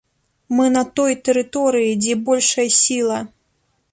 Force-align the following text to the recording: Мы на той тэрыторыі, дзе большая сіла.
Мы 0.59 0.63
на 0.75 0.81
той 0.99 1.11
тэрыторыі, 1.27 1.93
дзе 2.07 2.13
большая 2.29 2.69
сіла. 2.81 3.19